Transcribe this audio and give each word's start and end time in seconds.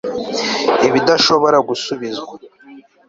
ibidashobora 0.87 1.57
gusubizwa 1.67 2.33